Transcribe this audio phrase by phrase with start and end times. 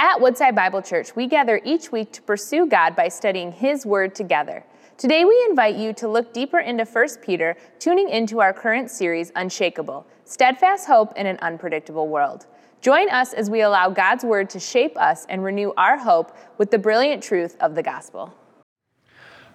[0.00, 4.14] At Woodside Bible Church, we gather each week to pursue God by studying His Word
[4.14, 4.64] together.
[4.96, 9.32] Today, we invite you to look deeper into 1 Peter, tuning into our current series,
[9.34, 12.46] Unshakable Steadfast Hope in an Unpredictable World.
[12.80, 16.70] Join us as we allow God's Word to shape us and renew our hope with
[16.70, 18.32] the brilliant truth of the gospel.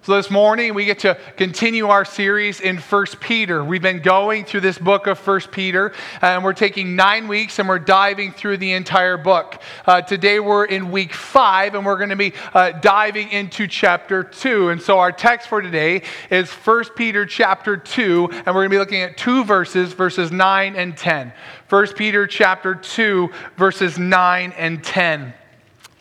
[0.04, 3.64] So this morning we get to continue our series in 1 Peter.
[3.64, 7.66] We've been going through this book of 1 Peter, and we're taking nine weeks and
[7.66, 9.62] we're diving through the entire book.
[9.86, 14.22] Uh, today we're in week five, and we're going to be uh, diving into chapter
[14.22, 14.68] two.
[14.68, 18.74] And so our text for today is 1 Peter chapter two, and we're going to
[18.74, 21.32] be looking at two verses, verses nine and ten.
[21.70, 25.32] 1 Peter chapter two, verses nine and ten.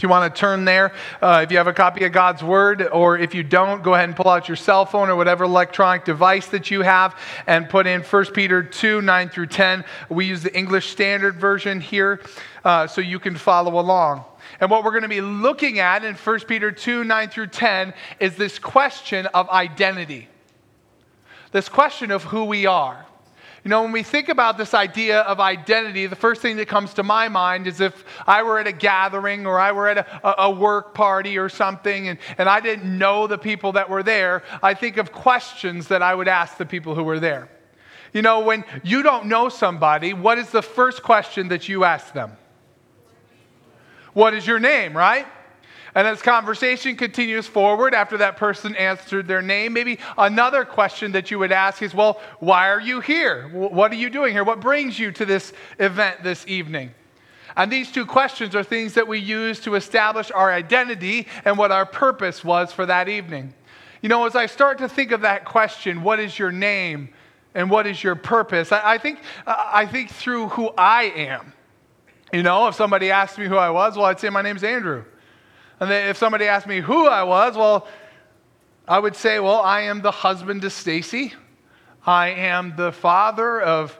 [0.04, 3.18] You want to turn there, uh, if you have a copy of God's Word, or
[3.18, 6.48] if you don't, go ahead and pull out your cell phone or whatever electronic device
[6.48, 7.18] that you have
[7.48, 9.86] and put in 1 Peter 2 9 through 10.
[10.10, 12.20] We use the English Standard Version here
[12.66, 14.26] uh, so you can follow along.
[14.60, 17.94] And what we're going to be looking at in 1 Peter 2 9 through 10
[18.20, 20.28] is this question of identity,
[21.54, 23.06] this question of who we are.
[23.64, 26.96] You know, when we think about this idea of identity, the first thing that comes
[26.96, 30.44] to my mind is if I were at a gathering or I were at a,
[30.44, 34.44] a, work party or something and, and I didn't know the people that were there,
[34.62, 37.48] I think of questions that I would ask the people who were there.
[38.12, 42.14] You know, when you don't know somebody, what is the first question that you ask
[42.14, 42.36] them?
[44.12, 45.26] What is your name, right?
[45.96, 51.30] And as conversation continues forward after that person answered their name, maybe another question that
[51.30, 53.48] you would ask is, Well, why are you here?
[53.50, 54.44] What are you doing here?
[54.44, 56.92] What brings you to this event this evening?
[57.56, 61.72] And these two questions are things that we use to establish our identity and what
[61.72, 63.54] our purpose was for that evening.
[64.02, 67.10] You know, as I start to think of that question, what is your name
[67.54, 68.72] and what is your purpose?
[68.72, 71.54] I, I think, I think through who I am.
[72.34, 75.06] You know, if somebody asked me who I was, well, I'd say my name's Andrew.
[75.84, 77.88] And if somebody asked me who I was, well,
[78.88, 81.34] I would say, well, I am the husband to Stacy.
[82.06, 83.98] I am the father of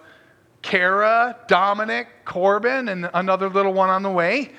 [0.62, 4.52] Kara, Dominic, Corbin, and another little one on the way.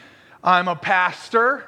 [0.42, 1.64] I'm a pastor.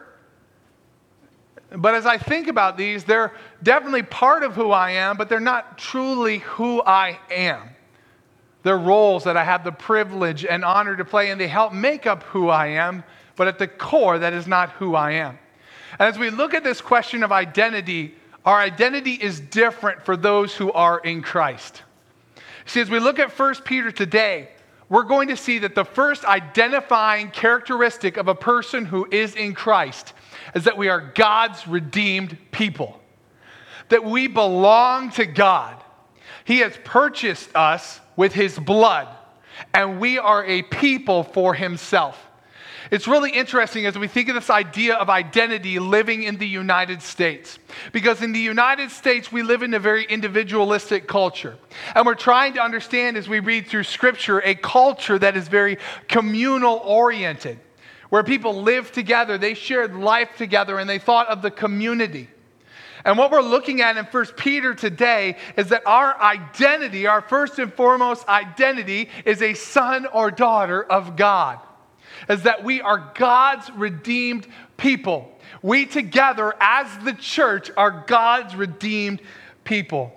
[1.70, 5.40] But as I think about these, they're definitely part of who I am, but they're
[5.40, 7.70] not truly who I am.
[8.62, 12.06] They're roles that I have the privilege and honor to play, and they help make
[12.06, 13.04] up who I am,
[13.36, 15.38] but at the core, that is not who I am.
[15.98, 18.14] As we look at this question of identity,
[18.44, 21.82] our identity is different for those who are in Christ.
[22.66, 24.48] See, as we look at 1 Peter today,
[24.88, 29.54] we're going to see that the first identifying characteristic of a person who is in
[29.54, 30.12] Christ
[30.54, 33.00] is that we are God's redeemed people,
[33.88, 35.82] that we belong to God.
[36.44, 39.08] He has purchased us with His blood,
[39.74, 42.25] and we are a people for Himself.
[42.90, 47.02] It's really interesting as we think of this idea of identity living in the United
[47.02, 47.58] States.
[47.92, 51.56] Because in the United States, we live in a very individualistic culture.
[51.94, 55.78] And we're trying to understand as we read through Scripture a culture that is very
[56.08, 57.58] communal oriented,
[58.10, 62.28] where people lived together, they shared life together, and they thought of the community.
[63.04, 67.58] And what we're looking at in 1 Peter today is that our identity, our first
[67.58, 71.60] and foremost identity, is a son or daughter of God
[72.28, 74.46] is that we are God's redeemed
[74.76, 75.32] people.
[75.62, 79.20] We together, as the church, are God's redeemed
[79.64, 80.12] people.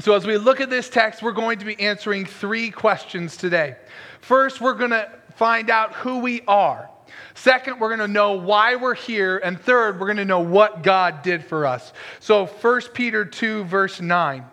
[0.00, 3.76] So, as we look at this text, we're going to be answering three questions today.
[4.20, 6.90] First, we're going to find out who we are.
[7.34, 9.38] Second, we're going to know why we're here.
[9.38, 11.92] And third, we're going to know what God did for us.
[12.20, 14.44] So, 1 Peter 2, verse 9.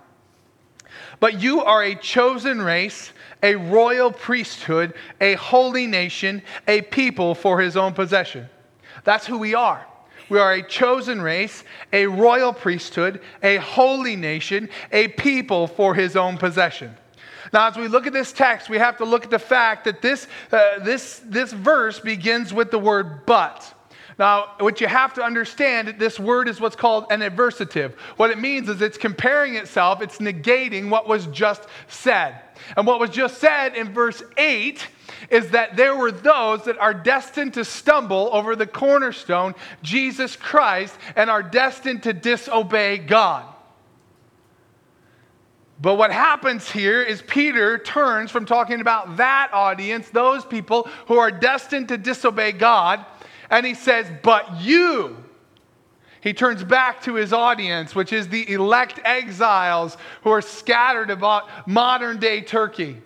[1.22, 7.60] But you are a chosen race a royal priesthood, a holy nation, a people for
[7.60, 8.48] his own possession.
[9.04, 9.86] That's who we are.
[10.30, 16.16] We are a chosen race, a royal priesthood, a holy nation, a people for his
[16.16, 16.96] own possession.
[17.52, 20.02] Now, as we look at this text, we have to look at the fact that
[20.02, 23.74] this, uh, this, this verse begins with the word but.
[24.22, 27.96] Now, what you have to understand, this word is what's called an adversative.
[28.18, 32.40] What it means is it's comparing itself, it's negating what was just said.
[32.78, 34.88] And what was just said in verse 8
[35.32, 40.96] is that there were those that are destined to stumble over the cornerstone, Jesus Christ,
[41.16, 43.52] and are destined to disobey God.
[45.82, 51.18] But what happens here is Peter turns from talking about that audience, those people who
[51.18, 53.04] are destined to disobey God,
[53.52, 55.24] and he says, But you,
[56.22, 61.68] he turns back to his audience, which is the elect exiles who are scattered about
[61.68, 63.02] modern day Turkey.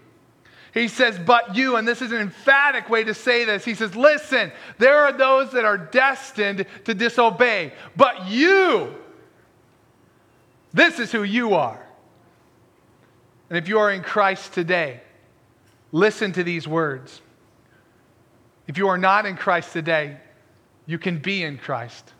[0.74, 3.63] He says, but you, and this is an emphatic way to say this.
[3.63, 8.94] He says, listen, there are those that are destined to disobey, but you,
[10.74, 11.81] this is who you are.
[13.50, 15.00] And if you are in Christ today,
[15.94, 17.21] listen to these words.
[18.68, 20.18] If you are not in Christ today,
[20.86, 22.14] you can be in Christ.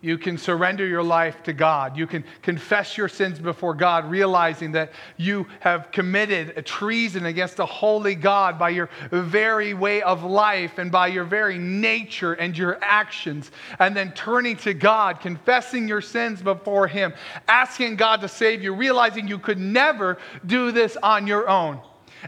[0.00, 1.96] You can surrender your life to God.
[1.96, 7.58] You can confess your sins before God, realizing that you have committed a treason against
[7.58, 12.56] a holy God by your very way of life and by your very nature and
[12.56, 13.50] your actions.
[13.80, 17.12] And then turning to God, confessing your sins before Him,
[17.48, 21.80] asking God to save you, realizing you could never do this on your own.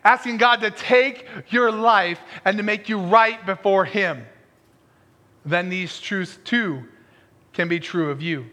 [0.02, 4.26] Asking God to take your life and to make you right before Him.
[5.44, 6.84] Then these truths too
[7.52, 8.46] can be true of you.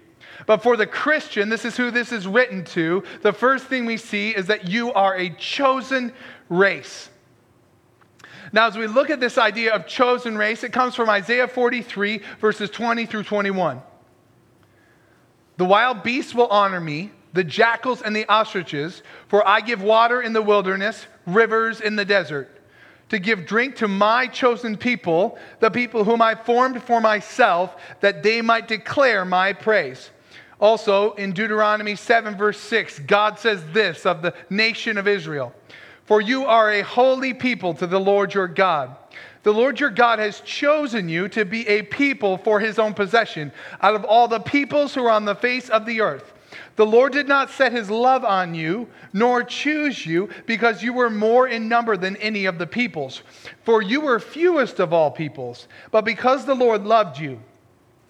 [0.45, 3.03] But for the Christian, this is who this is written to.
[3.21, 6.13] The first thing we see is that you are a chosen
[6.49, 7.09] race.
[8.53, 12.21] Now, as we look at this idea of chosen race, it comes from Isaiah 43,
[12.39, 13.81] verses 20 through 21.
[15.57, 20.21] The wild beasts will honor me, the jackals and the ostriches, for I give water
[20.21, 22.56] in the wilderness, rivers in the desert
[23.09, 28.23] to give drink to my chosen people, the people whom I formed for myself, that
[28.23, 30.11] they might declare my praise.
[30.59, 35.53] Also, in Deuteronomy 7, verse 6, God says this of the nation of Israel
[36.05, 38.95] For you are a holy people to the Lord your God.
[39.43, 43.53] The Lord your God has chosen you to be a people for his own possession
[43.81, 46.33] out of all the peoples who are on the face of the earth.
[46.77, 51.09] The Lord did not set his love on you, nor choose you, because you were
[51.09, 53.23] more in number than any of the peoples.
[53.63, 55.67] For you were fewest of all peoples.
[55.89, 57.41] But because the Lord loved you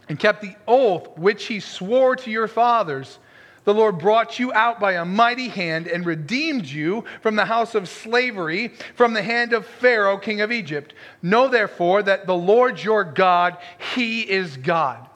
[0.09, 3.19] and kept the oath which he swore to your fathers,
[3.63, 7.73] the Lord brought you out by a mighty hand and redeemed you from the house
[7.73, 10.93] of slavery, from the hand of Pharaoh, king of Egypt.
[11.21, 13.57] Know therefore that the Lord your God,
[13.93, 15.07] he is God.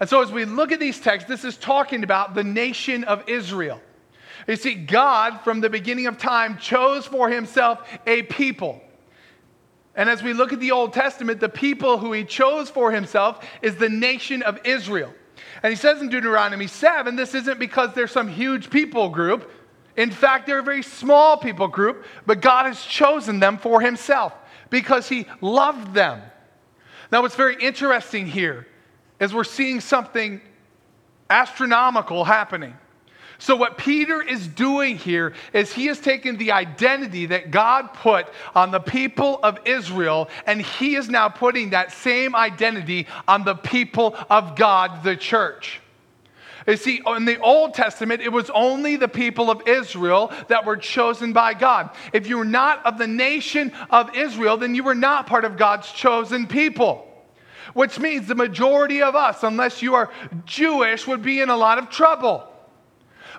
[0.00, 3.28] And so, as we look at these texts, this is talking about the nation of
[3.28, 3.80] Israel.
[4.48, 8.80] You see, God, from the beginning of time, chose for himself a people.
[9.94, 13.46] And as we look at the Old Testament, the people who he chose for himself
[13.60, 15.12] is the nation of Israel.
[15.62, 19.50] And he says in Deuteronomy 7, this isn't because there's some huge people group.
[19.96, 24.32] In fact, they're a very small people group, but God has chosen them for himself
[24.70, 26.22] because he loved them.
[27.12, 28.66] Now, what's very interesting here
[29.20, 30.40] is we're seeing something
[31.28, 32.74] astronomical happening.
[33.38, 38.26] So, what Peter is doing here is he has taken the identity that God put
[38.54, 43.54] on the people of Israel, and he is now putting that same identity on the
[43.54, 45.80] people of God, the church.
[46.66, 50.76] You see, in the Old Testament, it was only the people of Israel that were
[50.76, 51.88] chosen by God.
[52.12, 55.56] If you were not of the nation of Israel, then you were not part of
[55.56, 57.09] God's chosen people
[57.74, 60.10] which means the majority of us, unless you are
[60.44, 62.46] Jewish, would be in a lot of trouble.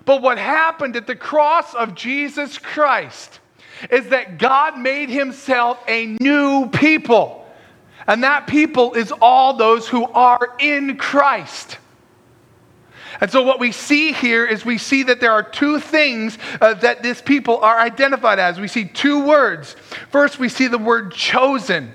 [0.04, 3.40] But what happened at the cross of Jesus Christ
[3.90, 7.38] is that God made himself a new people.
[8.06, 11.78] And that people is all those who are in Christ.
[13.20, 16.74] And so, what we see here is we see that there are two things uh,
[16.74, 18.58] that this people are identified as.
[18.58, 19.76] We see two words.
[20.10, 21.94] First, we see the word chosen.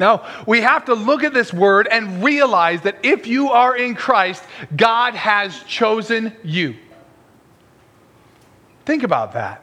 [0.00, 3.94] Now, we have to look at this word and realize that if you are in
[3.94, 4.42] Christ,
[4.74, 6.74] God has chosen you.
[8.86, 9.62] Think about that.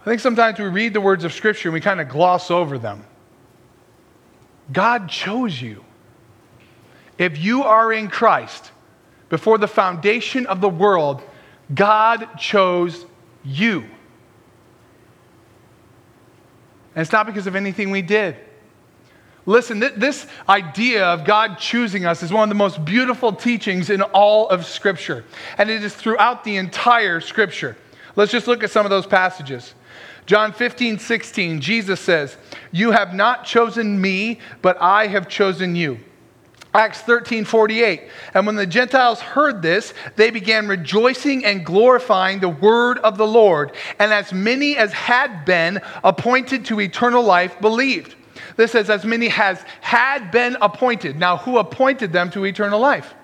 [0.00, 2.78] I think sometimes we read the words of Scripture and we kind of gloss over
[2.78, 3.04] them.
[4.72, 5.84] God chose you.
[7.18, 8.70] If you are in Christ,
[9.28, 11.22] before the foundation of the world,
[11.74, 13.04] God chose
[13.44, 13.80] you.
[16.94, 18.47] And it's not because of anything we did.
[19.48, 23.88] Listen, th- this idea of God choosing us is one of the most beautiful teachings
[23.88, 25.24] in all of Scripture,
[25.56, 27.74] and it is throughout the entire Scripture.
[28.14, 29.72] Let's just look at some of those passages.
[30.26, 32.36] John 15, 16, Jesus says,
[32.72, 35.98] You have not chosen me, but I have chosen you.
[36.74, 38.02] Acts 13, 48.
[38.34, 43.26] And when the Gentiles heard this, they began rejoicing and glorifying the word of the
[43.26, 43.72] Lord.
[43.98, 48.14] And as many as had been appointed to eternal life believed.
[48.56, 51.18] This says, as many as had been appointed.
[51.18, 53.14] Now, who appointed them to eternal life?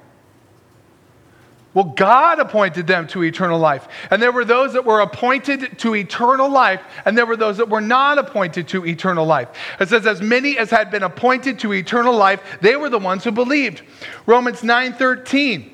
[1.74, 3.88] Well, God appointed them to eternal life.
[4.10, 7.68] And there were those that were appointed to eternal life, and there were those that
[7.68, 9.48] were not appointed to eternal life.
[9.80, 13.24] It says, as many as had been appointed to eternal life, they were the ones
[13.24, 13.82] who believed.
[14.24, 15.73] Romans 9 13.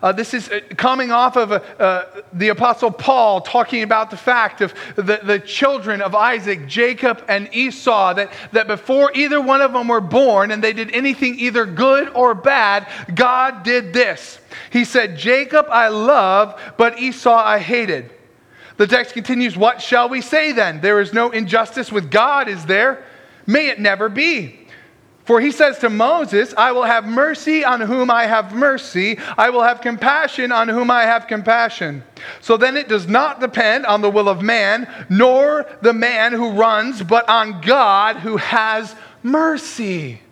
[0.00, 4.16] Uh, this is uh, coming off of uh, uh, the Apostle Paul talking about the
[4.16, 9.60] fact of the, the children of Isaac, Jacob, and Esau, that, that before either one
[9.60, 14.38] of them were born and they did anything either good or bad, God did this.
[14.70, 18.12] He said, Jacob I love, but Esau I hated.
[18.76, 20.80] The text continues, What shall we say then?
[20.80, 23.04] There is no injustice with God, is there?
[23.46, 24.67] May it never be.
[25.28, 29.18] For he says to Moses, I will have mercy on whom I have mercy.
[29.36, 32.02] I will have compassion on whom I have compassion.
[32.40, 36.52] So then it does not depend on the will of man, nor the man who
[36.52, 40.22] runs, but on God who has mercy.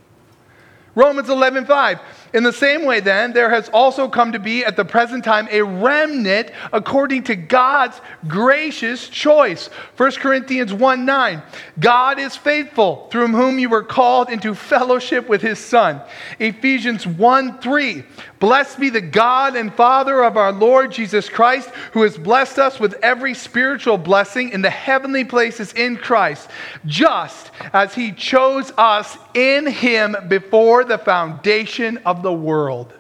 [0.95, 2.01] Romans 11, 5.
[2.37, 5.49] In the same way, then, there has also come to be at the present time
[5.51, 9.69] a remnant according to God's gracious choice.
[9.97, 11.43] 1 Corinthians 1 9.
[11.81, 16.03] God is faithful, through whom you were called into fellowship with his Son.
[16.39, 18.05] Ephesians 1 3.
[18.39, 22.79] Blessed be the God and Father of our Lord Jesus Christ, who has blessed us
[22.79, 26.51] with every spiritual blessing in the heavenly places in Christ,
[26.85, 32.93] just as he chose us in him before the foundation of the world.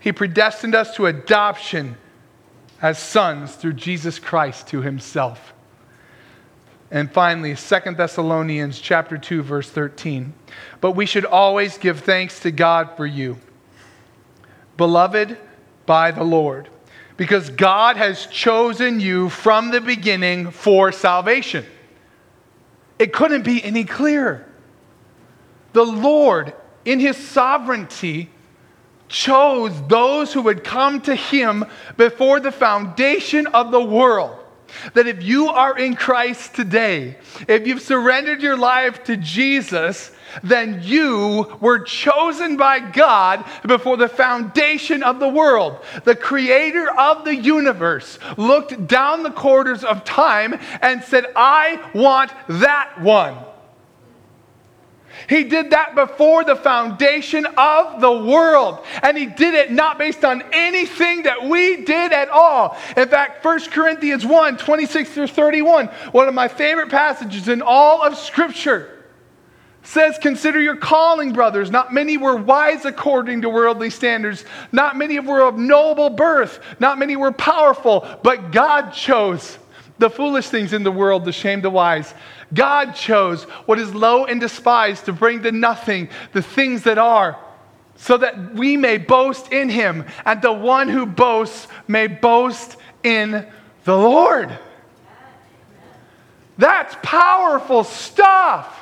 [0.00, 1.96] He predestined us to adoption
[2.80, 5.52] as sons through Jesus Christ to himself.
[6.90, 10.34] And finally, 2 Thessalonians chapter 2 verse 13.
[10.80, 13.38] But we should always give thanks to God for you,
[14.76, 15.36] beloved
[15.86, 16.68] by the Lord,
[17.16, 21.64] because God has chosen you from the beginning for salvation.
[22.98, 24.46] It couldn't be any clearer.
[25.72, 28.28] The Lord in his sovereignty,
[29.08, 31.64] chose those who would come to him
[31.96, 34.38] before the foundation of the world.
[34.94, 37.16] That if you are in Christ today,
[37.48, 40.12] if you've surrendered your life to Jesus,
[40.42, 45.84] then you were chosen by God before the foundation of the world.
[46.04, 52.32] The creator of the universe looked down the corridors of time and said, I want
[52.48, 53.36] that one.
[55.28, 58.84] He did that before the foundation of the world.
[59.02, 62.76] And he did it not based on anything that we did at all.
[62.96, 68.02] In fact, 1 Corinthians 1 26 through 31, one of my favorite passages in all
[68.02, 69.02] of Scripture,
[69.82, 71.70] says, Consider your calling, brothers.
[71.70, 76.98] Not many were wise according to worldly standards, not many were of noble birth, not
[76.98, 79.58] many were powerful, but God chose
[79.98, 82.14] the foolish things in the world to shame the wise.
[82.52, 87.38] God chose what is low and despised to bring to nothing the things that are,
[87.96, 93.46] so that we may boast in him, and the one who boasts may boast in
[93.84, 94.58] the Lord.
[96.58, 98.80] That's powerful stuff.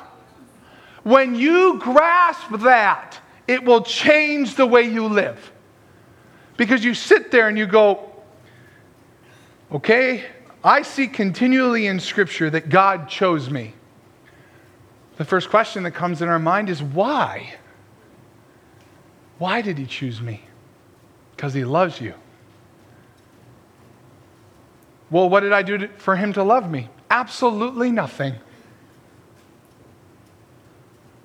[1.03, 5.51] When you grasp that, it will change the way you live.
[6.57, 8.11] Because you sit there and you go,
[9.71, 10.23] okay,
[10.63, 13.73] I see continually in Scripture that God chose me.
[15.17, 17.55] The first question that comes in our mind is why?
[19.39, 20.41] Why did He choose me?
[21.35, 22.13] Because He loves you.
[25.09, 26.89] Well, what did I do to, for Him to love me?
[27.09, 28.35] Absolutely nothing.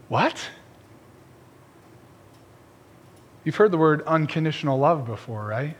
[0.09, 0.50] What?
[3.45, 5.76] You've heard the word unconditional love before, right?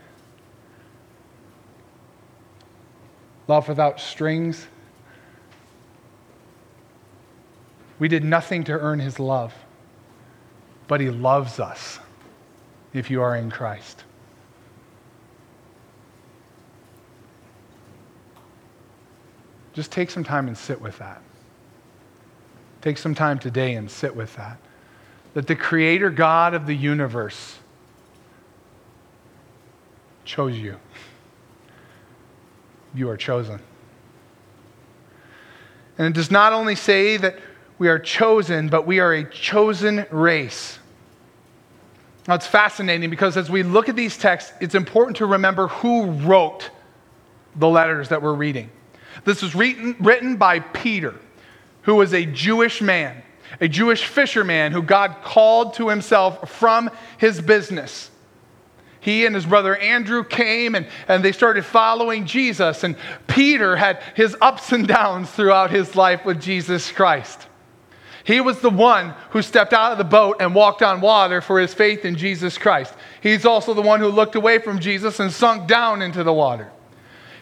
[3.47, 4.67] Love without strings.
[7.99, 9.53] We did nothing to earn his love,
[10.87, 11.99] but he loves us
[12.93, 14.03] if you are in Christ.
[19.73, 21.21] Just take some time and sit with that.
[22.81, 24.57] Take some time today and sit with that.
[25.33, 27.59] That the Creator God of the universe
[30.25, 30.77] chose you
[32.97, 33.59] you are chosen.
[35.97, 37.37] And it does not only say that
[37.77, 40.79] we are chosen, but we are a chosen race.
[42.27, 46.11] Now, it's fascinating because as we look at these texts, it's important to remember who
[46.11, 46.69] wrote
[47.55, 48.69] the letters that we're reading.
[49.23, 51.15] This was written, written by Peter,
[51.83, 53.23] who was a Jewish man,
[53.61, 58.11] a Jewish fisherman who God called to himself from his business
[58.99, 62.83] he and his brother Andrew came and, and they started following Jesus.
[62.83, 62.95] And
[63.27, 67.47] Peter had his ups and downs throughout his life with Jesus Christ.
[68.23, 71.61] He was the one who stepped out of the boat and walked on water for
[71.61, 72.93] his faith in Jesus Christ.
[73.21, 76.69] He's also the one who looked away from Jesus and sunk down into the water.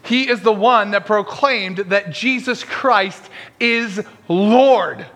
[0.03, 3.23] He is the one that proclaimed that Jesus Christ
[3.59, 5.07] is Lord.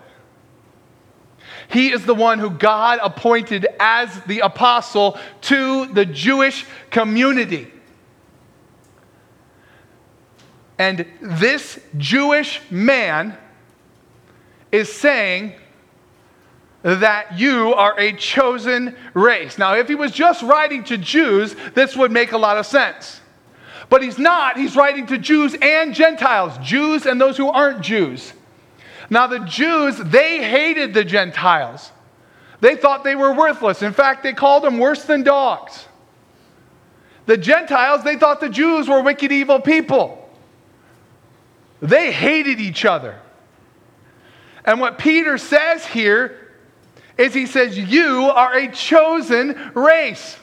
[1.70, 7.72] He is the one who God appointed as the apostle to the Jewish community.
[10.78, 13.36] And this Jewish man
[14.72, 15.54] is saying
[16.82, 19.58] that you are a chosen race.
[19.58, 23.20] Now, if he was just writing to Jews, this would make a lot of sense.
[23.90, 24.56] But he's not.
[24.56, 28.32] He's writing to Jews and Gentiles, Jews and those who aren't Jews.
[29.10, 31.90] Now, the Jews, they hated the Gentiles.
[32.60, 33.82] They thought they were worthless.
[33.82, 35.86] In fact, they called them worse than dogs.
[37.26, 40.28] The Gentiles, they thought the Jews were wicked, evil people.
[41.80, 43.18] They hated each other.
[44.64, 46.52] And what Peter says here
[47.16, 50.36] is he says, You are a chosen race.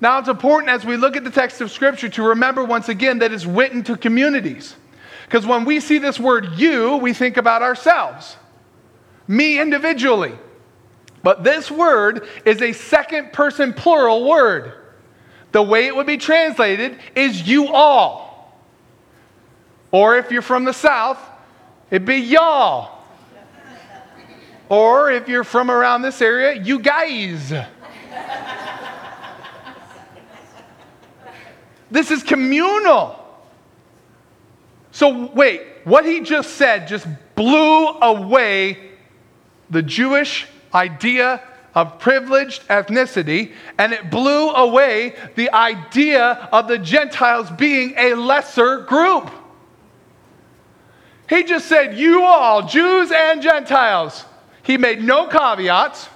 [0.00, 3.18] Now, it's important as we look at the text of Scripture to remember once again
[3.18, 4.74] that it's written to communities.
[5.28, 8.38] Because when we see this word you, we think about ourselves,
[9.26, 10.32] me individually.
[11.22, 14.72] But this word is a second person plural word.
[15.52, 18.58] The way it would be translated is you all.
[19.90, 21.18] Or if you're from the South,
[21.90, 23.02] it'd be y'all.
[24.70, 27.52] Or if you're from around this area, you guys.
[31.90, 33.27] this is communal.
[34.98, 38.78] So, wait, what he just said just blew away
[39.70, 41.40] the Jewish idea
[41.72, 48.80] of privileged ethnicity, and it blew away the idea of the Gentiles being a lesser
[48.80, 49.30] group.
[51.28, 54.24] He just said, You all, Jews and Gentiles.
[54.64, 56.08] He made no caveats.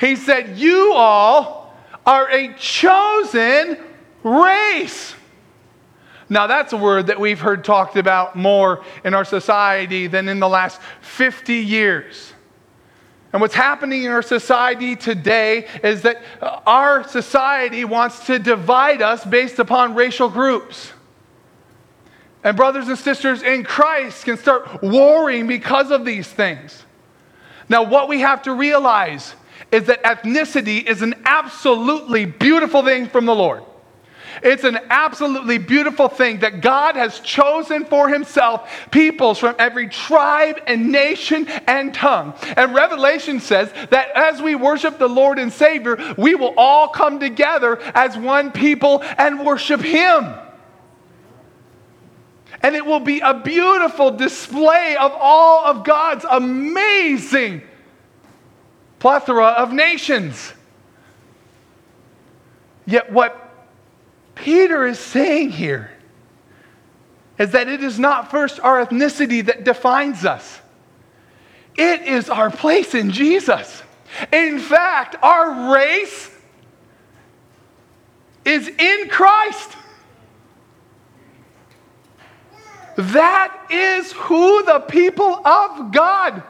[0.00, 3.76] He said, You all are a chosen
[4.24, 5.14] race.
[6.30, 10.40] Now, that's a word that we've heard talked about more in our society than in
[10.40, 12.34] the last 50 years.
[13.32, 19.02] And what's happening in our society today is that uh, our society wants to divide
[19.02, 20.92] us based upon racial groups.
[22.42, 26.84] And brothers and sisters in Christ can start warring because of these things.
[27.68, 29.34] Now, what we have to realize
[29.70, 33.62] is that ethnicity is an absolutely beautiful thing from the Lord.
[34.42, 40.60] It's an absolutely beautiful thing that God has chosen for himself peoples from every tribe
[40.66, 42.34] and nation and tongue.
[42.56, 47.20] And Revelation says that as we worship the Lord and Savior, we will all come
[47.20, 50.34] together as one people and worship him.
[52.60, 57.62] And it will be a beautiful display of all of God's amazing
[58.98, 60.52] plethora of nations.
[62.84, 63.47] Yet, what
[64.38, 65.90] Peter is saying here
[67.38, 70.60] is that it is not first our ethnicity that defines us,
[71.76, 73.82] it is our place in Jesus.
[74.32, 76.30] In fact, our race
[78.44, 79.76] is in Christ.
[82.96, 86.42] That is who the people of God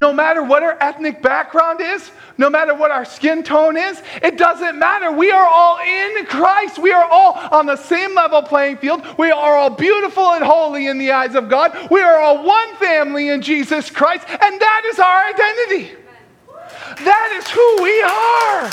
[0.00, 4.36] no matter what our ethnic background is, no matter what our skin tone is, it
[4.36, 5.12] doesn't matter.
[5.12, 6.78] We are all in Christ.
[6.78, 9.02] We are all on the same level playing field.
[9.18, 11.90] We are all beautiful and holy in the eyes of God.
[11.90, 15.92] We are all one family in Jesus Christ, and that is our identity.
[17.04, 18.70] That is who we are.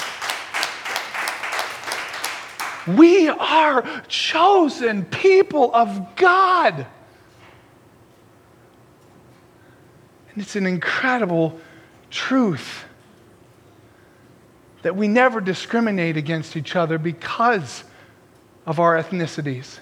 [2.98, 6.88] We are chosen people of God.
[10.34, 11.60] And it's an incredible
[12.10, 12.86] truth
[14.82, 17.84] that we never discriminate against each other because
[18.66, 19.80] of our ethnicities.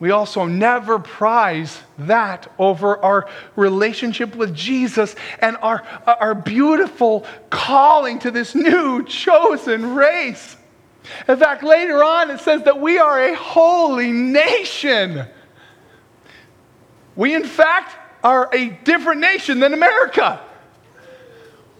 [0.00, 8.20] We also never prize that over our relationship with Jesus and our, our beautiful calling
[8.20, 10.56] to this new chosen race.
[11.26, 15.24] In fact, later on, it says that we are a holy nation.
[17.16, 20.40] We, in fact, are a different nation than America.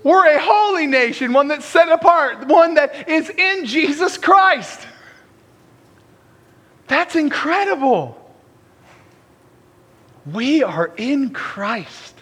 [0.02, 4.86] We're a holy nation, one that's set apart, one that is in Jesus Christ.
[6.86, 8.14] That's incredible.
[10.32, 12.14] We are in Christ.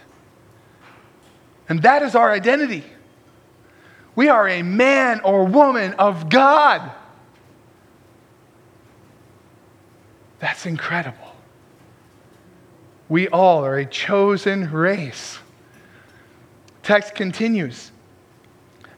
[1.68, 2.84] And that is our identity.
[4.14, 6.90] We are a man or woman of God.
[10.38, 11.25] That's incredible.
[13.08, 15.38] We all are a chosen race.
[16.82, 17.92] Text continues.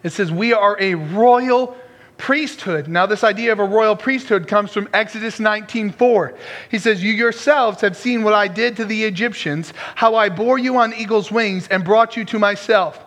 [0.03, 1.77] It says, We are a royal
[2.17, 2.89] priesthood.
[2.89, 6.37] Now, this idea of a royal priesthood comes from Exodus 19:4.
[6.71, 10.59] He says, You yourselves have seen what I did to the Egyptians, how I bore
[10.59, 13.03] you on eagle's wings and brought you to myself.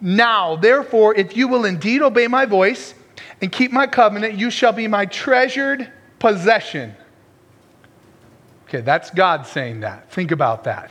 [0.00, 2.94] Now, therefore, if you will indeed obey my voice
[3.40, 6.94] and keep my covenant, you shall be my treasured possession.
[8.66, 10.10] Okay, that's God saying that.
[10.10, 10.90] Think about that.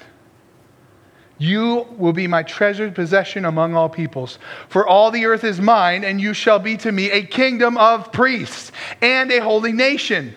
[1.37, 4.39] You will be my treasured possession among all peoples.
[4.69, 8.13] For all the earth is mine, and you shall be to me a kingdom of
[8.13, 10.33] priests and a holy nation.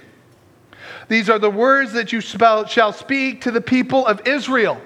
[1.09, 4.81] These are the words that you shall speak to the people of Israel.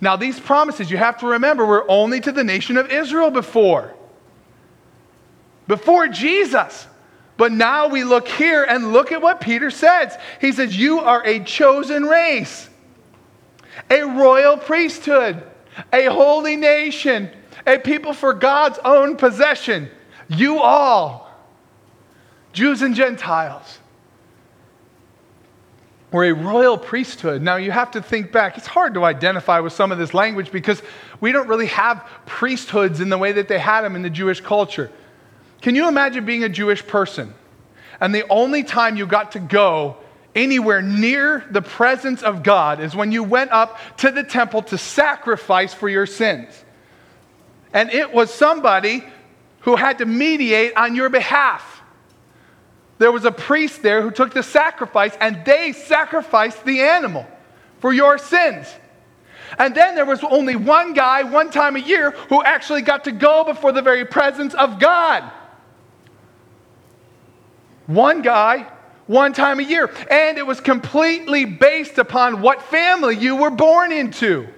[0.00, 3.94] Now, these promises, you have to remember, were only to the nation of Israel before.
[5.66, 6.86] Before Jesus.
[7.36, 10.16] But now we look here and look at what Peter says.
[10.40, 12.68] He says, You are a chosen race,
[13.90, 15.42] a royal priesthood,
[15.92, 17.30] a holy nation,
[17.66, 19.90] a people for God's own possession.
[20.28, 21.30] You all,
[22.52, 23.78] Jews and Gentiles,
[26.12, 27.42] were a royal priesthood.
[27.42, 28.56] Now you have to think back.
[28.56, 30.80] It's hard to identify with some of this language because
[31.20, 34.40] we don't really have priesthoods in the way that they had them in the Jewish
[34.40, 34.92] culture.
[35.64, 37.32] Can you imagine being a Jewish person
[37.98, 39.96] and the only time you got to go
[40.34, 44.76] anywhere near the presence of God is when you went up to the temple to
[44.76, 46.50] sacrifice for your sins?
[47.72, 49.04] And it was somebody
[49.60, 51.82] who had to mediate on your behalf.
[52.98, 57.26] There was a priest there who took the sacrifice and they sacrificed the animal
[57.80, 58.66] for your sins.
[59.58, 63.12] And then there was only one guy, one time a year, who actually got to
[63.12, 65.32] go before the very presence of God.
[67.86, 68.66] One guy,
[69.06, 69.90] one time a year.
[70.10, 74.48] And it was completely based upon what family you were born into.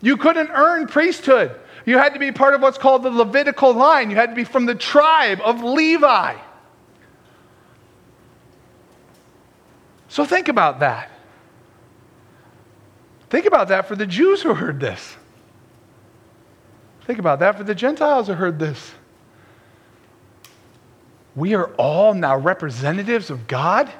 [0.00, 1.54] You couldn't earn priesthood.
[1.84, 4.10] You had to be part of what's called the Levitical line.
[4.10, 6.36] You had to be from the tribe of Levi.
[10.08, 11.10] So think about that.
[13.28, 15.16] Think about that for the Jews who heard this.
[17.06, 18.92] Think about that for the Gentiles who heard this
[21.40, 23.90] we are all now representatives of God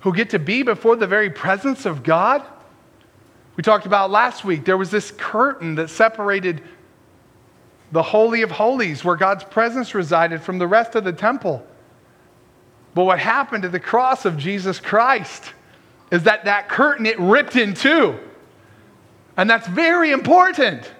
[0.00, 2.42] who get to be before the very presence of God.
[3.54, 6.60] We talked about last week, there was this curtain that separated
[7.92, 11.64] the Holy of Holies, where God's presence resided, from the rest of the temple.
[12.94, 15.52] But what happened at the cross of Jesus Christ
[16.10, 18.18] is that that curtain, it ripped in two.
[19.36, 20.90] And that's very important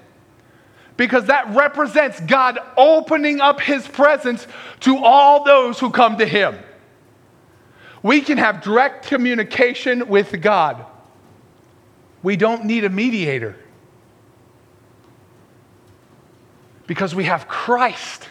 [0.98, 4.46] because that represents God opening up his presence
[4.80, 6.58] to all those who come to him.
[8.02, 10.84] We can have direct communication with God.
[12.22, 13.56] We don't need a mediator
[16.88, 18.28] because we have Christ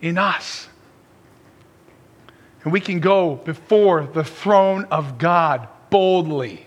[0.00, 0.68] in us.
[2.62, 6.65] And we can go before the throne of God boldly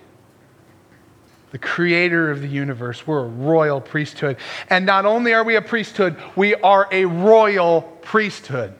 [1.51, 3.05] the creator of the universe.
[3.07, 4.37] We're a royal priesthood.
[4.69, 8.73] And not only are we a priesthood, we are a royal priesthood.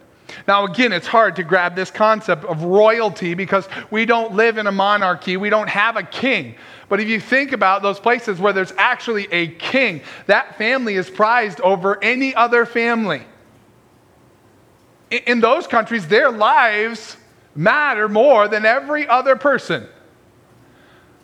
[0.48, 4.68] Now, again, it's hard to grab this concept of royalty because we don't live in
[4.68, 5.38] a monarchy.
[5.38, 6.56] We don't have a king.
[6.88, 11.10] But if you think about those places where there's actually a king, that family is
[11.10, 13.24] prized over any other family.
[15.10, 17.18] In those countries, their lives
[17.56, 19.88] matter more than every other person.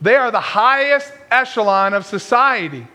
[0.06, 2.86] They are the highest echelon of society.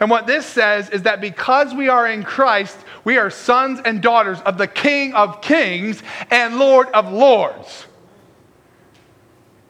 [0.00, 4.02] And what this says is that because we are in Christ, we are sons and
[4.02, 7.86] daughters of the King of Kings and Lord of Lords.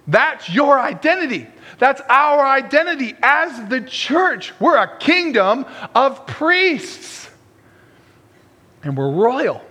[0.07, 1.47] That's your identity.
[1.79, 4.59] That's our identity as the church.
[4.59, 7.29] We're a kingdom of priests.
[8.83, 9.63] And we're royal.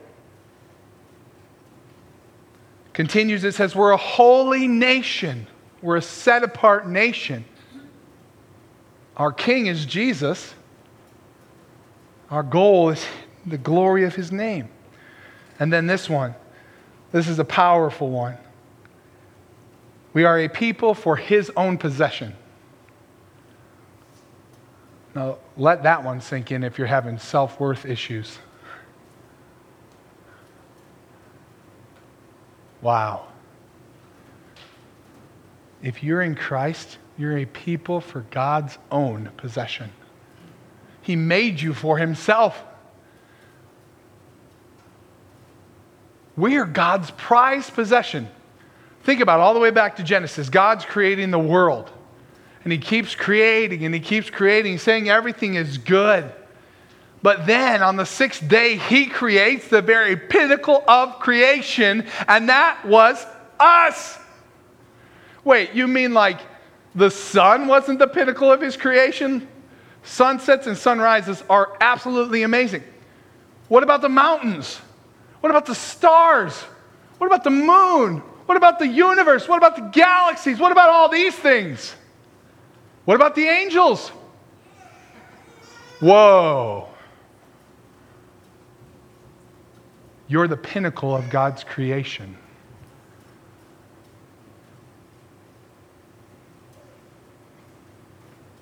[2.94, 5.48] Continues, it says, we're a holy nation.
[5.82, 7.46] We're a set apart nation.
[9.16, 10.54] Our king is Jesus.
[12.30, 13.06] Our goal is
[13.46, 14.70] the glory of his name.
[15.60, 16.36] And then this one.
[17.12, 18.38] This is a powerful one.
[20.14, 22.36] We are a people for his own possession.
[25.16, 28.38] Now, let that one sink in if you're having self worth issues.
[32.82, 33.28] Wow.
[35.82, 39.92] If you're in Christ, you're a people for God's own possession.
[41.02, 42.62] He made you for Himself.
[46.36, 48.28] We are God's prized possession.
[49.04, 50.50] Think about it, all the way back to Genesis.
[50.50, 51.90] God's creating the world.
[52.64, 56.32] And He keeps creating and He keeps creating, saying everything is good.
[57.24, 62.86] But then on the sixth day, He creates the very pinnacle of creation, and that
[62.86, 63.26] was
[63.60, 64.20] us.
[65.48, 66.42] Wait, you mean like
[66.94, 69.48] the sun wasn't the pinnacle of his creation?
[70.04, 72.84] Sunsets and sunrises are absolutely amazing.
[73.70, 74.76] What about the mountains?
[75.40, 76.54] What about the stars?
[77.18, 78.18] What about the moon?
[78.46, 79.48] What about the universe?
[79.48, 80.60] What about the galaxies?
[80.60, 81.96] What about all these things?
[83.06, 84.10] What about the angels?
[86.02, 86.90] Whoa.
[90.28, 92.38] You're the pinnacle of God's creation.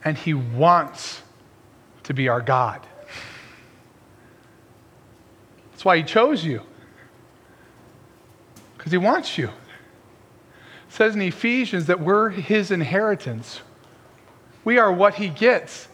[0.05, 1.21] And He wants
[2.03, 2.79] to be our God.
[5.71, 6.61] That's why He chose you,
[8.77, 9.47] because He wants you.
[9.47, 13.59] It says in Ephesians that we're His inheritance,
[14.63, 15.89] we are what He gets.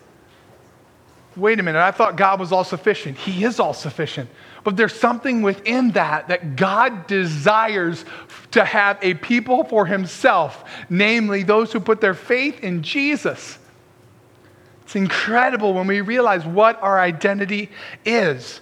[1.38, 3.18] Wait a minute, I thought God was all sufficient.
[3.18, 4.30] He is all sufficient.
[4.66, 8.04] But there's something within that that God desires
[8.52, 13.58] to have a people for himself, namely those who put their faith in Jesus.
[14.92, 17.70] It's incredible when we realize what our identity
[18.04, 18.60] is.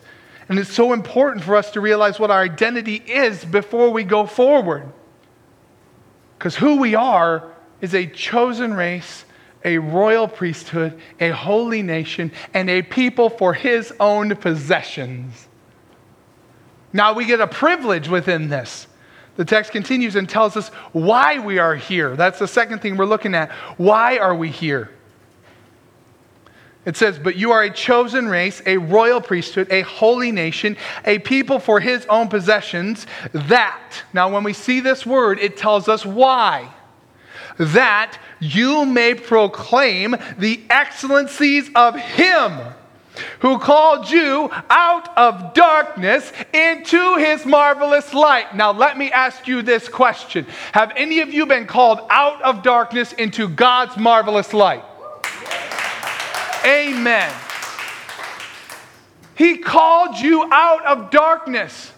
[0.48, 4.28] And it's so important for us to realize what our identity is before we go
[4.28, 4.94] forward.
[6.38, 9.26] Because who we are is a chosen race,
[9.65, 15.48] a royal priesthood, a holy nation, and a people for his own possessions.
[16.94, 18.86] Now we get a privilege within this.
[19.36, 22.15] The text continues and tells us why we are here.
[22.15, 23.52] That's the second thing we're looking at.
[23.78, 24.92] Why are we here?
[26.86, 31.20] It says, But you are a chosen race, a royal priesthood, a holy nation, a
[31.20, 33.06] people for his own possessions.
[33.34, 36.72] That, now when we see this word, it tells us why.
[37.58, 42.58] That you may proclaim the excellencies of him
[43.39, 48.56] who called you out of darkness into his marvelous light.
[48.56, 52.63] Now, let me ask you this question Have any of you been called out of
[52.63, 54.84] darkness into God's marvelous light?
[56.65, 57.34] Amen.
[59.36, 61.93] He called you out of darkness.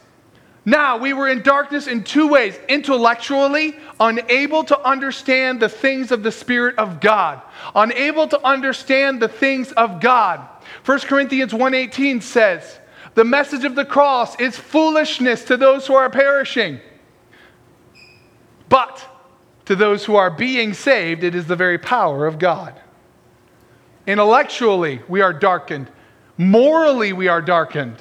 [0.63, 6.21] Now, we were in darkness in two ways intellectually, unable to understand the things of
[6.21, 7.41] the Spirit of God,
[7.73, 10.41] unable to understand the things of God.
[10.85, 12.79] 1 Corinthians 1:18 says,
[13.15, 16.79] "The message of the cross is foolishness to those who are perishing,
[18.69, 19.03] but
[19.65, 22.79] to those who are being saved, it is the very power of God."
[24.07, 25.89] Intellectually, we are darkened.
[26.37, 27.97] Morally, we are darkened.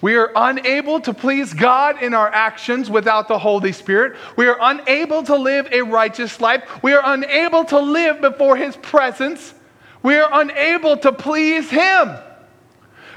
[0.00, 4.16] We are unable to please God in our actions without the Holy Spirit.
[4.36, 6.82] We are unable to live a righteous life.
[6.82, 9.54] We are unable to live before His presence.
[10.02, 12.16] We are unable to please Him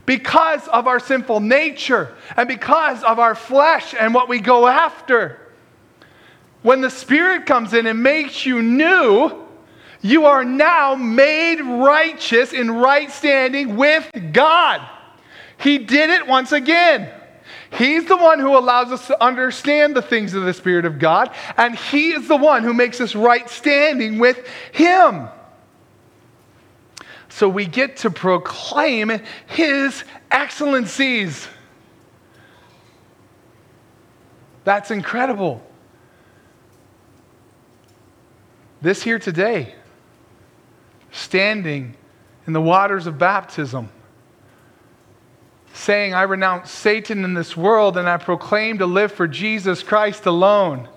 [0.06, 5.40] because of our sinful nature and because of our flesh and what we go after.
[6.62, 9.45] When the Spirit comes in and makes you new,
[10.02, 14.88] you are now made righteous in right standing with God.
[15.58, 17.10] He did it once again.
[17.78, 21.32] He's the one who allows us to understand the things of the Spirit of God,
[21.58, 25.28] and He is the one who makes us right standing with Him.
[27.30, 31.48] So we get to proclaim His excellencies.
[34.64, 35.62] That's incredible.
[38.82, 39.76] This here today
[41.16, 41.96] standing
[42.46, 43.90] in the waters of baptism,
[45.74, 50.26] saying, I renounce Satan in this world and I proclaim to live for Jesus Christ
[50.26, 50.88] alone,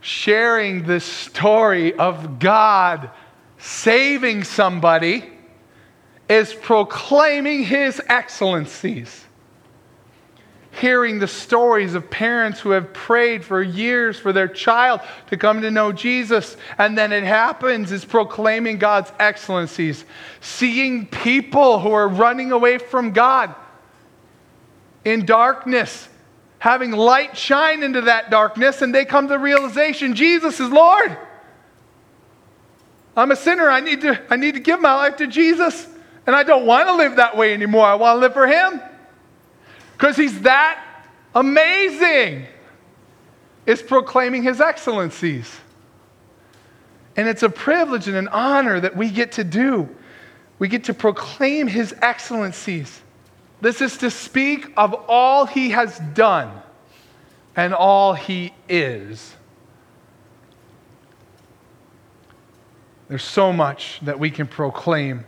[0.00, 3.10] sharing the story of God
[3.58, 5.30] saving somebody
[6.28, 9.23] is proclaiming his excellencies
[10.74, 15.62] hearing the stories of parents who have prayed for years for their child to come
[15.62, 20.04] to know Jesus, and then it happens, is proclaiming God's excellencies.
[20.40, 23.54] Seeing people who are running away from God
[25.04, 26.08] in darkness,
[26.58, 31.16] having light shine into that darkness, and they come to the realization Jesus is Lord.
[33.16, 33.70] I'm a sinner.
[33.70, 35.86] I need to, I need to give my life to Jesus.
[36.26, 37.86] And I don't want to live that way anymore.
[37.86, 38.80] I want to live for Him
[39.94, 40.82] because he's that
[41.34, 42.46] amazing,
[43.66, 45.52] is proclaiming his excellencies.
[47.16, 49.88] And it's a privilege and an honor that we get to do.
[50.58, 53.00] We get to proclaim his excellencies.
[53.60, 56.50] This is to speak of all he has done
[57.56, 59.34] and all he is.
[63.08, 65.24] There's so much that we can proclaim.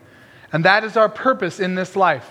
[0.53, 2.29] And that is our purpose in this life.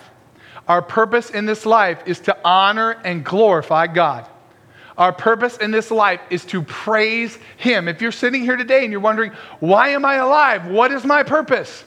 [0.68, 4.28] Our purpose in this life is to honor and glorify God.
[4.98, 7.88] Our purpose in this life is to praise Him.
[7.88, 10.68] If you're sitting here today and you're wondering, why am I alive?
[10.68, 11.84] What is my purpose?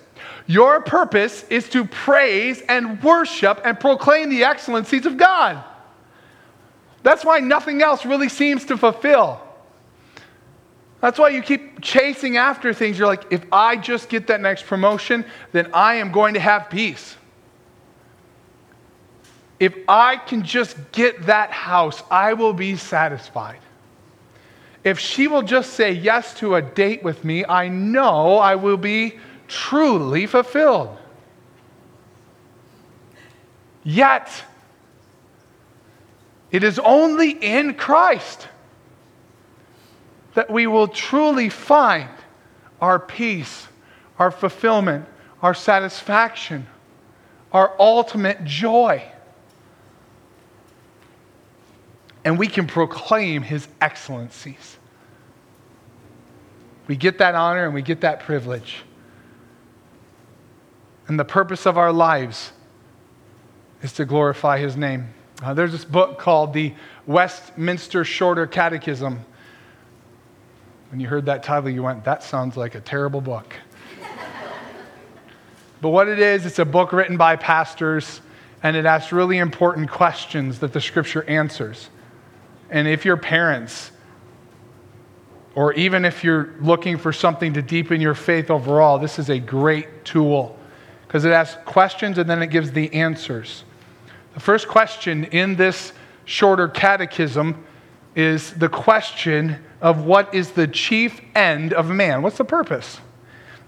[0.46, 5.62] Your purpose is to praise and worship and proclaim the excellencies of God.
[7.02, 9.40] That's why nothing else really seems to fulfill.
[11.00, 12.98] That's why you keep chasing after things.
[12.98, 16.68] You're like, if I just get that next promotion, then I am going to have
[16.68, 17.16] peace.
[19.60, 23.58] If I can just get that house, I will be satisfied.
[24.84, 28.76] If she will just say yes to a date with me, I know I will
[28.76, 29.18] be
[29.48, 30.96] truly fulfilled.
[33.82, 34.30] Yet,
[36.50, 38.48] it is only in Christ
[40.34, 42.08] that we will truly find
[42.80, 43.66] our peace,
[44.18, 45.06] our fulfillment,
[45.42, 46.66] our satisfaction,
[47.52, 49.02] our ultimate joy.
[52.28, 54.76] And we can proclaim his excellencies.
[56.86, 58.82] We get that honor and we get that privilege.
[61.06, 62.52] And the purpose of our lives
[63.80, 65.08] is to glorify his name.
[65.42, 66.74] Uh, there's this book called the
[67.06, 69.24] Westminster Shorter Catechism.
[70.90, 73.56] When you heard that title, you went, that sounds like a terrible book.
[75.80, 78.20] but what it is, it's a book written by pastors,
[78.62, 81.88] and it asks really important questions that the scripture answers.
[82.70, 83.90] And if your parents,
[85.54, 89.38] or even if you're looking for something to deepen your faith overall, this is a
[89.38, 90.58] great tool
[91.06, 93.64] because it asks questions and then it gives the answers.
[94.34, 95.92] The first question in this
[96.26, 97.64] shorter catechism
[98.14, 102.22] is the question of what is the chief end of man?
[102.22, 103.00] What's the purpose?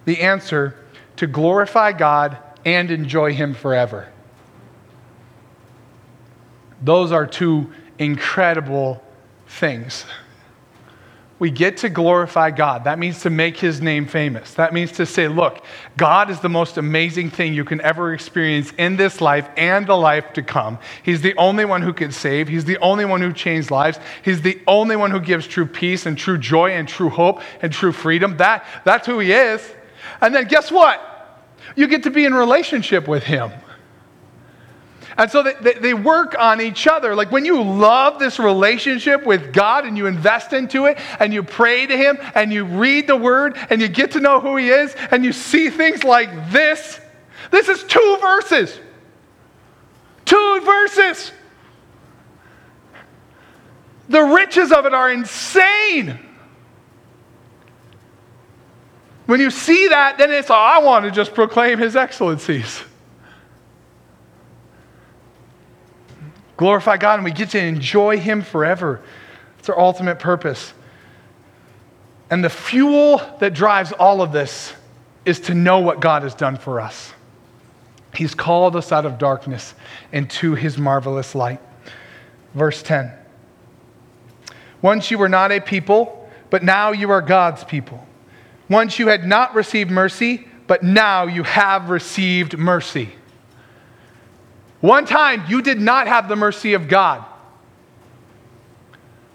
[0.04, 0.76] The answer
[1.16, 4.08] to glorify God and enjoy Him forever.
[6.82, 9.00] Those are two incredible
[9.46, 10.04] things
[11.40, 12.84] we get to glorify God.
[12.84, 14.52] That means to make his name famous.
[14.54, 15.64] That means to say, look,
[15.96, 19.96] God is the most amazing thing you can ever experience in this life and the
[19.96, 20.78] life to come.
[21.02, 22.46] He's the only one who can save.
[22.46, 23.98] He's the only one who changes lives.
[24.22, 27.72] He's the only one who gives true peace and true joy and true hope and
[27.72, 28.36] true freedom.
[28.36, 29.66] That, that's who he is.
[30.20, 31.00] And then guess what?
[31.74, 33.50] You get to be in relationship with him.
[35.20, 37.14] And so they, they, work on each other.
[37.14, 41.42] Like when you love this relationship with God and you invest into it and you
[41.42, 44.70] pray to Him and you read the Word and you get to know who He
[44.70, 46.98] is and you see things like this.
[47.50, 48.80] This is two verses.
[50.24, 51.32] Two verses.
[54.08, 56.18] The riches of it are insane.
[59.26, 62.80] When you see that, then it's, oh, I want to just proclaim His excellencies.
[66.60, 69.00] Glorify God, and we get to enjoy Him forever.
[69.58, 70.74] It's our ultimate purpose.
[72.28, 74.74] And the fuel that drives all of this
[75.24, 77.14] is to know what God has done for us.
[78.14, 79.72] He's called us out of darkness
[80.12, 81.62] into His marvelous light.
[82.52, 83.10] Verse 10
[84.82, 88.06] Once you were not a people, but now you are God's people.
[88.68, 93.14] Once you had not received mercy, but now you have received mercy.
[94.80, 97.24] One time you did not have the mercy of God.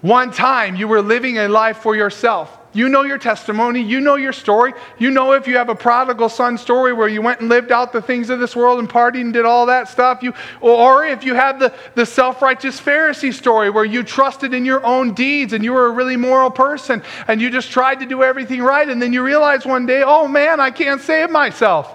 [0.00, 2.56] One time you were living a life for yourself.
[2.72, 3.80] You know your testimony.
[3.80, 4.74] You know your story.
[4.98, 7.90] You know if you have a prodigal son story where you went and lived out
[7.90, 10.22] the things of this world and partied and did all that stuff.
[10.22, 14.66] You, or if you have the, the self righteous Pharisee story where you trusted in
[14.66, 18.06] your own deeds and you were a really moral person and you just tried to
[18.06, 18.86] do everything right.
[18.86, 21.94] And then you realize one day, oh man, I can't save myself.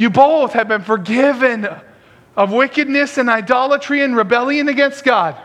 [0.00, 1.68] You both have been forgiven
[2.34, 5.36] of wickedness and idolatry and rebellion against God.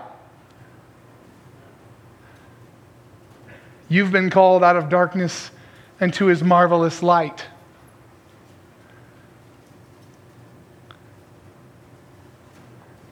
[3.89, 5.51] You've been called out of darkness
[5.99, 7.45] into his marvelous light.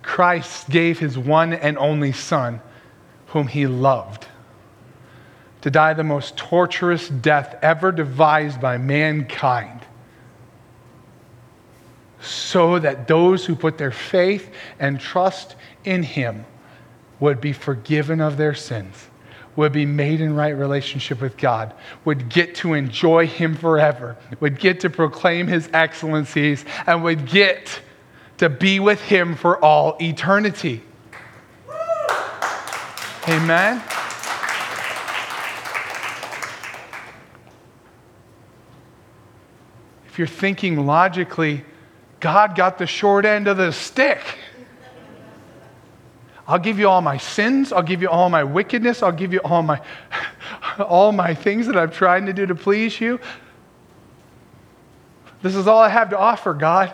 [0.01, 2.61] Christ gave his one and only Son,
[3.27, 4.27] whom he loved,
[5.59, 9.81] to die the most torturous death ever devised by mankind
[12.23, 16.45] so that those who put their faith and trust in him
[17.19, 19.07] would be forgiven of their sins,
[19.55, 21.73] would be made in right relationship with God,
[22.05, 27.79] would get to enjoy him forever, would get to proclaim his excellencies, and would get
[28.37, 30.81] to be with him for all eternity.
[33.27, 33.81] Amen.
[40.07, 41.63] If you're thinking logically,
[42.23, 44.21] God got the short end of the stick.
[46.47, 47.73] I'll give you all my sins.
[47.73, 49.03] I'll give you all my wickedness.
[49.03, 49.81] I'll give you all my,
[50.79, 53.19] all my things that I'm trying to do to please you.
[55.41, 56.93] This is all I have to offer, God.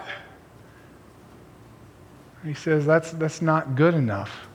[2.43, 4.47] He says, That's, that's not good enough.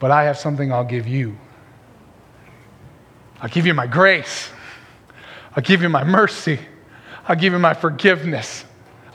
[0.00, 1.38] But I have something I'll give you.
[3.40, 4.50] I'll give you my grace.
[5.54, 6.58] I'll give you my mercy.
[7.26, 8.64] I'll give you my forgiveness.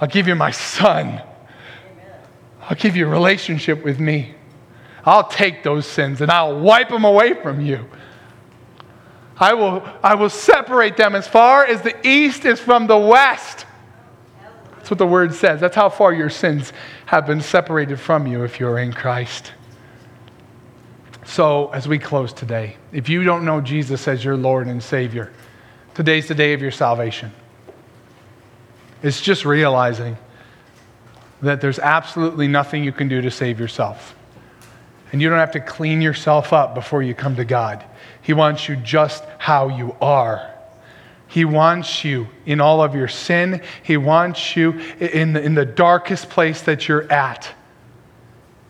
[0.01, 1.21] I'll give you my son.
[2.61, 4.35] I'll give you a relationship with me.
[5.05, 7.85] I'll take those sins and I'll wipe them away from you.
[9.37, 13.65] I will, I will separate them as far as the east is from the west.
[14.75, 15.61] That's what the word says.
[15.61, 16.73] That's how far your sins
[17.05, 19.53] have been separated from you if you're in Christ.
[21.25, 25.31] So, as we close today, if you don't know Jesus as your Lord and Savior,
[25.93, 27.31] today's the day of your salvation.
[29.01, 30.17] It's just realizing
[31.41, 34.15] that there's absolutely nothing you can do to save yourself.
[35.11, 37.83] And you don't have to clean yourself up before you come to God.
[38.21, 40.53] He wants you just how you are.
[41.27, 43.61] He wants you in all of your sin.
[43.83, 47.49] He wants you in the, in the darkest place that you're at.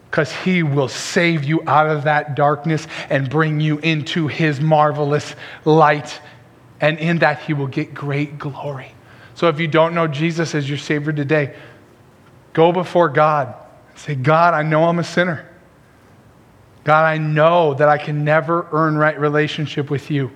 [0.09, 5.35] Because He will save you out of that darkness and bring you into His marvelous
[5.65, 6.19] light.
[6.81, 8.93] And in that, He will get great glory.
[9.39, 11.55] So if you don't know Jesus as your Savior today,
[12.51, 13.55] go before God.
[13.89, 15.47] And say, God, I know I'm a sinner.
[16.83, 20.29] God, I know that I can never earn right relationship with you.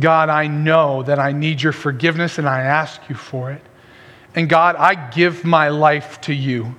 [0.00, 3.60] God, I know that I need your forgiveness and I ask you for it.
[4.34, 6.74] And God, I give my life to you.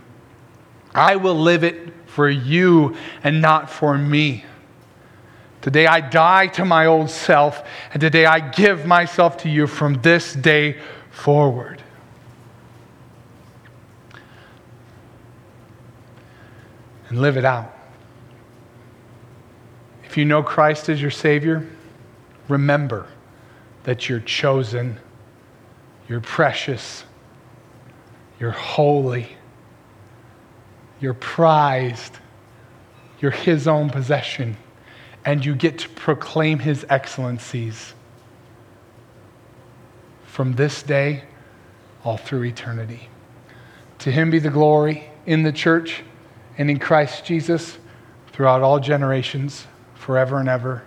[0.96, 4.44] I will live it for you and not for me.
[5.66, 10.00] Today I die to my old self, and today I give myself to you from
[10.04, 11.82] this day forward.
[17.10, 17.76] And live it out.
[20.04, 21.68] If you know Christ as your Savior,
[22.48, 23.08] remember
[23.86, 25.00] that you're chosen,
[26.08, 27.06] you're precious,
[28.40, 29.36] you're holy,
[31.00, 32.20] you're prized,
[33.20, 34.58] you're His own possession
[35.26, 37.94] and you get to proclaim his excellencies
[40.26, 41.24] from this day
[42.04, 43.10] all through eternity.
[44.00, 46.04] To him be the glory in the church
[46.58, 47.78] and in Christ Jesus
[48.32, 49.66] throughout all generations,
[49.96, 50.84] forever and ever.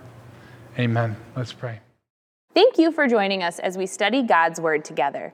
[0.77, 1.17] Amen.
[1.35, 1.81] Let's pray.
[2.53, 5.33] Thank you for joining us as we study God's Word together.